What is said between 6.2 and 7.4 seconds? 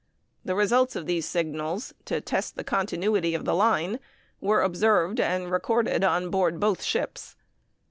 board both ships.